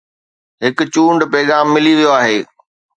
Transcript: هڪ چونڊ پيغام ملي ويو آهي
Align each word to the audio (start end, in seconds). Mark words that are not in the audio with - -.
هڪ 0.63 0.77
چونڊ 0.93 1.19
پيغام 1.31 1.65
ملي 1.75 1.93
ويو 1.97 2.11
آهي 2.19 2.37